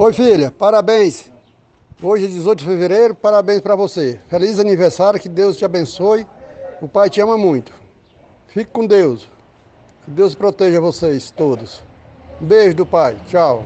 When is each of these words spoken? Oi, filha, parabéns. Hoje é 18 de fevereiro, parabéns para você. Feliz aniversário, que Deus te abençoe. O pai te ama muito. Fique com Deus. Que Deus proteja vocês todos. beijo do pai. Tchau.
Oi, 0.00 0.12
filha, 0.12 0.52
parabéns. 0.52 1.28
Hoje 2.00 2.26
é 2.26 2.28
18 2.28 2.60
de 2.60 2.64
fevereiro, 2.64 3.16
parabéns 3.16 3.60
para 3.60 3.74
você. 3.74 4.20
Feliz 4.30 4.60
aniversário, 4.60 5.18
que 5.18 5.28
Deus 5.28 5.56
te 5.56 5.64
abençoe. 5.64 6.24
O 6.80 6.86
pai 6.86 7.10
te 7.10 7.20
ama 7.20 7.36
muito. 7.36 7.72
Fique 8.46 8.70
com 8.70 8.86
Deus. 8.86 9.28
Que 10.04 10.12
Deus 10.12 10.36
proteja 10.36 10.80
vocês 10.80 11.32
todos. 11.32 11.82
beijo 12.40 12.76
do 12.76 12.86
pai. 12.86 13.20
Tchau. 13.26 13.64